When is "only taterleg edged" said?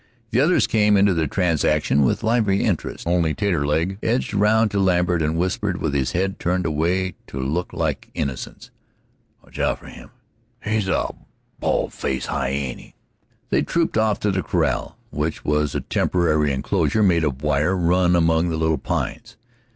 3.05-4.33